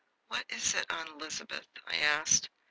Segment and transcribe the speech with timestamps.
[0.29, 0.87] "What is it.
[0.89, 2.49] Aunt Elizabeth?" I asked.